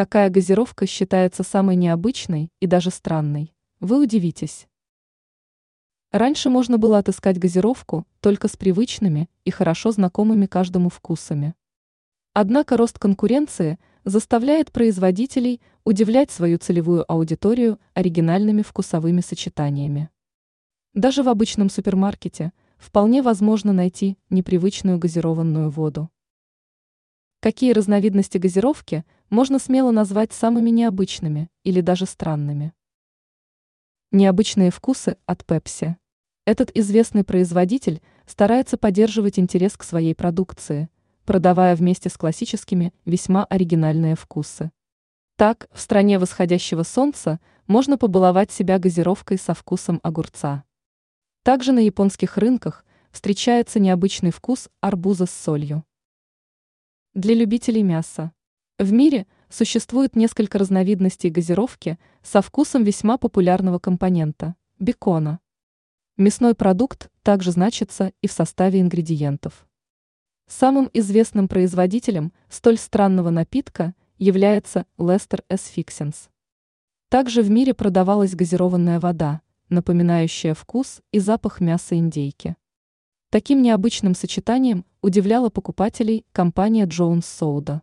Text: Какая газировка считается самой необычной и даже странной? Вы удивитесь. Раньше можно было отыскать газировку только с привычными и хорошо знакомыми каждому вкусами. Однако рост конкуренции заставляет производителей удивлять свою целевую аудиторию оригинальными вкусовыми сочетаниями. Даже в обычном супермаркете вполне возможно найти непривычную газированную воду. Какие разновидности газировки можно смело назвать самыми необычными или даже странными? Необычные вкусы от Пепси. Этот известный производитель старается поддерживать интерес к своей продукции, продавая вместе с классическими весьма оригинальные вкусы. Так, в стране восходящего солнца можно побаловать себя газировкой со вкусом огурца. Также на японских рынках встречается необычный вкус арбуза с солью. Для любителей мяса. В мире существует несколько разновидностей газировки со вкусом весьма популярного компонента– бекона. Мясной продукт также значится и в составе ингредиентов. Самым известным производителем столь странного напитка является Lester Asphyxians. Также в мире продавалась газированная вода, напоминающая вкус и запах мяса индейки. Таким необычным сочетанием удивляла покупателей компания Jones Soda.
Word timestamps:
Какая 0.00 0.30
газировка 0.30 0.86
считается 0.86 1.42
самой 1.42 1.76
необычной 1.76 2.50
и 2.58 2.66
даже 2.66 2.90
странной? 2.90 3.52
Вы 3.80 4.00
удивитесь. 4.00 4.66
Раньше 6.10 6.48
можно 6.48 6.78
было 6.78 6.96
отыскать 6.96 7.38
газировку 7.38 8.06
только 8.20 8.48
с 8.48 8.56
привычными 8.56 9.28
и 9.44 9.50
хорошо 9.50 9.90
знакомыми 9.92 10.46
каждому 10.46 10.88
вкусами. 10.88 11.54
Однако 12.32 12.78
рост 12.78 12.98
конкуренции 12.98 13.78
заставляет 14.06 14.72
производителей 14.72 15.60
удивлять 15.84 16.30
свою 16.30 16.56
целевую 16.56 17.04
аудиторию 17.12 17.78
оригинальными 17.92 18.62
вкусовыми 18.62 19.20
сочетаниями. 19.20 20.08
Даже 20.94 21.22
в 21.22 21.28
обычном 21.28 21.68
супермаркете 21.68 22.54
вполне 22.78 23.20
возможно 23.20 23.74
найти 23.74 24.16
непривычную 24.30 24.98
газированную 24.98 25.68
воду. 25.68 26.08
Какие 27.42 27.72
разновидности 27.72 28.36
газировки 28.36 29.02
можно 29.30 29.58
смело 29.58 29.92
назвать 29.92 30.34
самыми 30.34 30.68
необычными 30.68 31.48
или 31.64 31.80
даже 31.80 32.04
странными? 32.04 32.74
Необычные 34.12 34.70
вкусы 34.70 35.16
от 35.24 35.46
Пепси. 35.46 35.96
Этот 36.44 36.70
известный 36.76 37.24
производитель 37.24 38.02
старается 38.26 38.76
поддерживать 38.76 39.38
интерес 39.38 39.78
к 39.78 39.84
своей 39.84 40.14
продукции, 40.14 40.90
продавая 41.24 41.74
вместе 41.76 42.10
с 42.10 42.18
классическими 42.18 42.92
весьма 43.06 43.46
оригинальные 43.46 44.16
вкусы. 44.16 44.70
Так, 45.36 45.66
в 45.72 45.80
стране 45.80 46.18
восходящего 46.18 46.82
солнца 46.82 47.40
можно 47.66 47.96
побаловать 47.96 48.50
себя 48.52 48.78
газировкой 48.78 49.38
со 49.38 49.54
вкусом 49.54 49.98
огурца. 50.02 50.64
Также 51.42 51.72
на 51.72 51.78
японских 51.78 52.36
рынках 52.36 52.84
встречается 53.10 53.80
необычный 53.80 54.30
вкус 54.30 54.68
арбуза 54.82 55.24
с 55.24 55.30
солью. 55.30 55.86
Для 57.14 57.34
любителей 57.34 57.82
мяса. 57.82 58.30
В 58.78 58.92
мире 58.92 59.26
существует 59.48 60.14
несколько 60.14 60.58
разновидностей 60.58 61.28
газировки 61.28 61.98
со 62.22 62.40
вкусом 62.40 62.84
весьма 62.84 63.18
популярного 63.18 63.80
компонента– 63.80 64.54
бекона. 64.78 65.40
Мясной 66.16 66.54
продукт 66.54 67.10
также 67.24 67.50
значится 67.50 68.12
и 68.22 68.28
в 68.28 68.32
составе 68.32 68.80
ингредиентов. 68.80 69.66
Самым 70.46 70.88
известным 70.92 71.48
производителем 71.48 72.32
столь 72.48 72.78
странного 72.78 73.30
напитка 73.30 73.96
является 74.16 74.86
Lester 74.96 75.42
Asphyxians. 75.50 76.28
Также 77.08 77.42
в 77.42 77.50
мире 77.50 77.74
продавалась 77.74 78.36
газированная 78.36 79.00
вода, 79.00 79.40
напоминающая 79.68 80.54
вкус 80.54 81.02
и 81.10 81.18
запах 81.18 81.60
мяса 81.60 81.96
индейки. 81.96 82.54
Таким 83.30 83.62
необычным 83.62 84.16
сочетанием 84.16 84.84
удивляла 85.02 85.50
покупателей 85.50 86.26
компания 86.32 86.84
Jones 86.84 87.20
Soda. 87.20 87.82